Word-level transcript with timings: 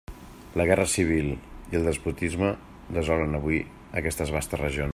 La 0.59 0.63
guerra 0.69 0.87
civil 0.93 1.27
i 1.73 1.77
el 1.79 1.85
despotisme 1.89 2.49
desolen 2.99 3.41
avui 3.41 3.61
aquestes 4.03 4.35
vastes 4.39 4.65
regions. 4.65 4.89